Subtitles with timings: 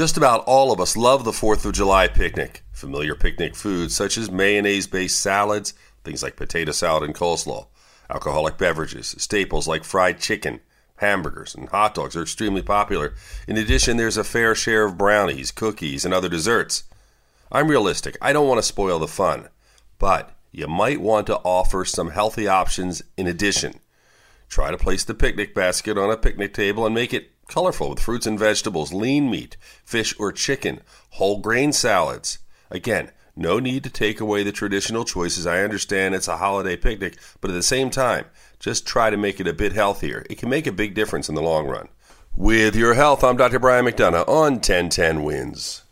[0.00, 2.64] Just about all of us love the 4th of July picnic.
[2.72, 7.66] Familiar picnic foods such as mayonnaise based salads, things like potato salad and coleslaw,
[8.08, 10.60] alcoholic beverages, staples like fried chicken,
[10.96, 13.12] hamburgers, and hot dogs are extremely popular.
[13.46, 16.84] In addition, there's a fair share of brownies, cookies, and other desserts.
[17.52, 19.48] I'm realistic, I don't want to spoil the fun,
[19.98, 23.80] but you might want to offer some healthy options in addition.
[24.48, 28.00] Try to place the picnic basket on a picnic table and make it colorful with
[28.00, 30.80] fruits and vegetables, lean meat, fish or chicken,
[31.10, 32.38] whole grain salads.
[32.70, 35.46] Again, no need to take away the traditional choices.
[35.46, 38.26] I understand it's a holiday picnic, but at the same time,
[38.58, 40.24] just try to make it a bit healthier.
[40.30, 41.88] It can make a big difference in the long run.
[42.36, 43.58] With your health, I'm Dr.
[43.58, 45.82] Brian McDonough on 1010 Wins.